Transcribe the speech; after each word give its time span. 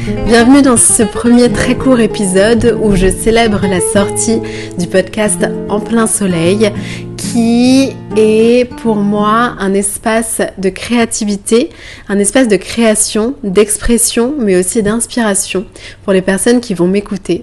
Bienvenue 0.00 0.62
dans 0.62 0.78
ce 0.78 1.02
premier 1.02 1.52
très 1.52 1.74
court 1.76 2.00
épisode 2.00 2.78
où 2.82 2.96
je 2.96 3.08
célèbre 3.08 3.60
la 3.66 3.80
sortie 3.80 4.40
du 4.78 4.86
podcast 4.86 5.46
En 5.68 5.78
plein 5.78 6.06
soleil 6.06 6.72
qui 7.18 7.90
est 8.16 8.70
pour 8.78 8.96
moi 8.96 9.56
un 9.58 9.74
espace 9.74 10.40
de 10.56 10.70
créativité, 10.70 11.68
un 12.08 12.18
espace 12.18 12.48
de 12.48 12.56
création, 12.56 13.34
d'expression, 13.44 14.34
mais 14.38 14.56
aussi 14.56 14.82
d'inspiration 14.82 15.66
pour 16.02 16.14
les 16.14 16.22
personnes 16.22 16.60
qui 16.60 16.72
vont 16.72 16.88
m'écouter. 16.88 17.42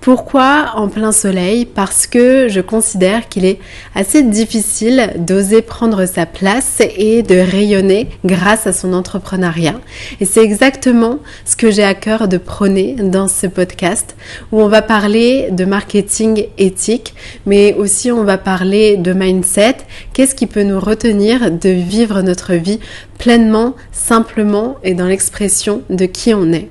Pourquoi 0.00 0.72
en 0.76 0.88
plein 0.88 1.12
soleil? 1.12 1.66
Parce 1.66 2.06
que 2.06 2.48
je 2.48 2.60
considère 2.60 3.28
qu'il 3.28 3.44
est 3.44 3.58
assez 3.94 4.22
difficile 4.22 5.12
d'oser 5.18 5.60
prendre 5.60 6.06
sa 6.06 6.24
place 6.24 6.80
et 6.96 7.22
de 7.22 7.34
rayonner 7.34 8.08
grâce 8.24 8.66
à 8.66 8.72
son 8.72 8.92
entrepreneuriat. 8.92 9.80
Et 10.20 10.24
c'est 10.24 10.42
exactement 10.42 11.18
ce 11.44 11.56
que 11.56 11.70
j'ai 11.70 11.84
à 11.84 11.94
cœur 11.94 12.28
de 12.28 12.38
prôner 12.38 12.94
dans 12.94 13.28
ce 13.28 13.46
podcast 13.46 14.16
où 14.52 14.62
on 14.62 14.68
va 14.68 14.82
parler 14.82 15.48
de 15.50 15.64
marketing 15.64 16.46
éthique, 16.58 17.14
mais 17.44 17.74
aussi 17.74 18.12
on 18.12 18.24
va 18.24 18.38
parler 18.38 18.96
de 18.96 19.12
mindset. 19.12 19.78
Qu'est-ce 20.12 20.34
qui 20.34 20.46
peut 20.46 20.62
nous 20.62 20.80
retenir 20.80 21.50
de 21.50 21.70
vivre 21.70 22.22
notre 22.22 22.54
vie 22.54 22.80
pleinement, 23.18 23.74
simplement 23.92 24.76
et 24.84 24.94
dans 24.94 25.06
l'expression 25.06 25.82
de 25.90 26.06
qui 26.06 26.32
on 26.32 26.52
est? 26.52 26.70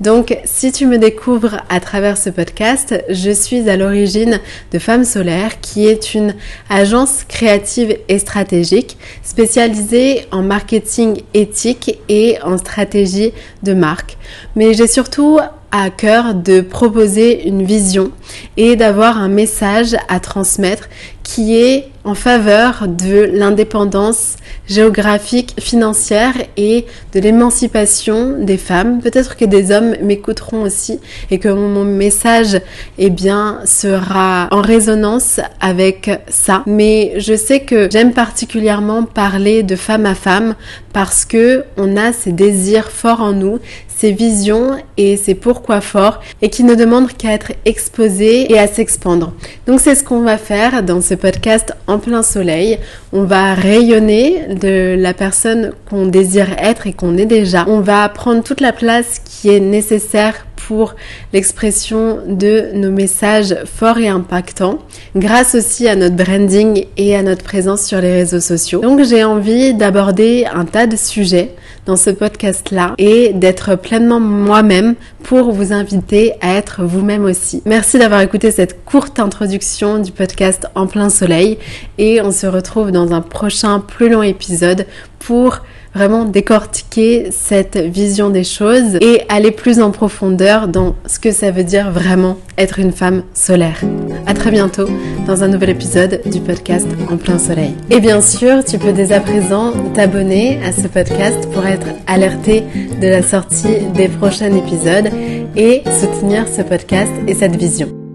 Donc, 0.00 0.36
si 0.44 0.72
tu 0.72 0.86
me 0.86 0.98
découvres 0.98 1.62
à 1.68 1.80
travers 1.80 2.18
ce 2.18 2.28
podcast, 2.28 3.02
je 3.08 3.30
suis 3.30 3.68
à 3.70 3.76
l'origine 3.76 4.40
de 4.72 4.78
Femmes 4.78 5.04
Solaires, 5.04 5.60
qui 5.60 5.86
est 5.86 6.14
une 6.14 6.34
agence 6.68 7.24
créative 7.24 7.96
et 8.08 8.18
stratégique 8.18 8.98
spécialisée 9.22 10.26
en 10.32 10.42
marketing 10.42 11.22
éthique 11.32 11.98
et 12.08 12.36
en 12.42 12.58
stratégie 12.58 13.32
de 13.62 13.72
marque. 13.72 14.18
Mais 14.54 14.74
j'ai 14.74 14.86
surtout 14.86 15.38
à 15.72 15.90
cœur 15.90 16.34
de 16.34 16.60
proposer 16.60 17.46
une 17.46 17.64
vision 17.64 18.10
et 18.56 18.76
d'avoir 18.76 19.18
un 19.18 19.28
message 19.28 19.96
à 20.08 20.20
transmettre 20.20 20.88
qui 21.22 21.56
est 21.56 21.88
en 22.04 22.14
faveur 22.14 22.86
de 22.86 23.28
l'indépendance 23.32 24.36
géographique, 24.68 25.54
financière 25.58 26.34
et 26.56 26.86
de 27.12 27.18
l'émancipation 27.20 28.38
des 28.38 28.56
femmes. 28.56 29.00
Peut-être 29.00 29.36
que 29.36 29.44
des 29.44 29.72
hommes 29.72 29.96
m'écouteront 30.02 30.62
aussi 30.62 31.00
et 31.32 31.38
que 31.38 31.48
mon 31.48 31.84
message 31.84 32.60
eh 32.98 33.10
bien 33.10 33.58
sera 33.64 34.48
en 34.52 34.62
résonance 34.62 35.40
avec 35.60 36.10
ça. 36.28 36.62
Mais 36.66 37.14
je 37.16 37.34
sais 37.36 37.60
que 37.60 37.88
j'aime 37.90 38.12
particulièrement 38.12 39.02
parler 39.02 39.64
de 39.64 39.74
femme 39.74 40.06
à 40.06 40.14
femme 40.14 40.54
parce 40.92 41.24
que 41.24 41.64
on 41.76 41.96
a 41.96 42.12
ces 42.12 42.32
désirs 42.32 42.90
forts 42.90 43.20
en 43.20 43.32
nous, 43.32 43.58
ses 43.88 44.12
visions 44.12 44.76
et 44.96 45.16
ses 45.16 45.34
pourquoi 45.34 45.80
forts 45.80 46.20
et 46.40 46.50
qui 46.50 46.62
ne 46.62 46.74
demandent 46.74 47.12
qu'à 47.12 47.32
être 47.32 47.52
exposés 47.64 48.15
et 48.24 48.58
à 48.58 48.66
s'expandre. 48.66 49.32
Donc 49.66 49.80
c'est 49.80 49.94
ce 49.94 50.04
qu'on 50.04 50.22
va 50.22 50.38
faire 50.38 50.82
dans 50.82 51.00
ce 51.00 51.14
podcast 51.14 51.74
en 51.86 51.98
plein 51.98 52.22
soleil. 52.22 52.78
On 53.12 53.24
va 53.24 53.54
rayonner 53.54 54.54
de 54.54 54.96
la 54.98 55.14
personne 55.14 55.72
qu'on 55.88 56.06
désire 56.06 56.50
être 56.58 56.86
et 56.86 56.92
qu'on 56.92 57.16
est 57.18 57.26
déjà. 57.26 57.64
On 57.68 57.80
va 57.80 58.08
prendre 58.08 58.42
toute 58.42 58.60
la 58.60 58.72
place 58.72 59.20
qui 59.24 59.50
est 59.50 59.60
nécessaire 59.60 60.46
pour 60.66 60.96
l'expression 61.32 62.18
de 62.26 62.70
nos 62.74 62.90
messages 62.90 63.54
forts 63.64 63.98
et 63.98 64.08
impactants, 64.08 64.78
grâce 65.14 65.54
aussi 65.54 65.86
à 65.86 65.94
notre 65.94 66.16
branding 66.16 66.86
et 66.96 67.14
à 67.14 67.22
notre 67.22 67.44
présence 67.44 67.84
sur 67.84 68.00
les 68.00 68.12
réseaux 68.12 68.40
sociaux. 68.40 68.80
Donc 68.80 69.02
j'ai 69.04 69.22
envie 69.22 69.74
d'aborder 69.74 70.44
un 70.52 70.64
tas 70.64 70.88
de 70.88 70.96
sujets 70.96 71.54
dans 71.86 71.96
ce 71.96 72.10
podcast-là 72.10 72.94
et 72.98 73.32
d'être 73.32 73.76
pleinement 73.76 74.20
moi-même 74.20 74.94
pour 75.22 75.52
vous 75.52 75.72
inviter 75.72 76.34
à 76.40 76.54
être 76.54 76.84
vous-même 76.84 77.24
aussi. 77.24 77.62
Merci 77.64 77.98
d'avoir 77.98 78.20
écouté 78.20 78.50
cette 78.50 78.84
courte 78.84 79.18
introduction 79.18 79.98
du 79.98 80.12
podcast 80.12 80.66
En 80.74 80.86
plein 80.86 81.08
soleil 81.08 81.58
et 81.98 82.20
on 82.20 82.32
se 82.32 82.46
retrouve 82.46 82.90
dans 82.90 83.12
un 83.12 83.20
prochain 83.20 83.80
plus 83.80 84.08
long 84.08 84.22
épisode 84.22 84.86
pour 85.18 85.60
vraiment 85.94 86.24
décortiquer 86.24 87.28
cette 87.30 87.78
vision 87.78 88.28
des 88.28 88.44
choses 88.44 88.96
et 89.00 89.22
aller 89.30 89.50
plus 89.50 89.80
en 89.80 89.90
profondeur 89.90 90.68
dans 90.68 90.94
ce 91.06 91.18
que 91.18 91.32
ça 91.32 91.50
veut 91.50 91.64
dire 91.64 91.90
vraiment 91.90 92.36
être 92.58 92.78
une 92.78 92.92
femme 92.92 93.22
solaire. 93.32 93.80
À 94.26 94.34
très 94.34 94.50
bientôt 94.50 94.88
dans 95.26 95.44
un 95.44 95.48
nouvel 95.48 95.70
épisode 95.70 96.20
du 96.26 96.40
podcast 96.40 96.86
En 97.10 97.16
plein 97.16 97.38
soleil. 97.38 97.74
Et 97.90 98.00
bien 98.00 98.20
sûr, 98.20 98.64
tu 98.64 98.78
peux 98.78 98.92
dès 98.92 99.12
à 99.12 99.20
présent 99.20 99.72
t'abonner 99.94 100.60
à 100.64 100.72
ce 100.72 100.88
podcast 100.88 101.48
pour 101.52 101.64
être 101.66 101.86
alerté 102.06 102.64
de 103.00 103.06
la 103.06 103.22
sortie 103.22 103.86
des 103.94 104.08
prochains 104.08 104.52
épisodes 104.54 105.10
et 105.54 105.82
soutenir 106.00 106.46
ce 106.48 106.62
podcast 106.62 107.12
et 107.26 107.34
cette 107.34 107.56
vision. 107.56 108.05